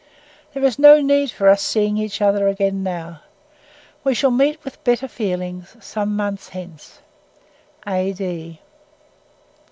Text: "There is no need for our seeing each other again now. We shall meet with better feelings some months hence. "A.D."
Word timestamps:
"There 0.55 0.63
is 0.63 0.79
no 0.79 0.99
need 0.99 1.29
for 1.29 1.47
our 1.47 1.55
seeing 1.55 1.95
each 1.95 2.23
other 2.23 2.47
again 2.47 2.81
now. 2.81 3.21
We 4.03 4.15
shall 4.15 4.31
meet 4.31 4.63
with 4.65 4.83
better 4.83 5.07
feelings 5.07 5.77
some 5.79 6.15
months 6.15 6.49
hence. 6.49 7.01
"A.D." 7.85 8.59